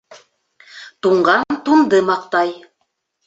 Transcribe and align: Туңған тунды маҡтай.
Туңған 1.07 1.59
тунды 1.69 2.01
маҡтай. 2.09 2.57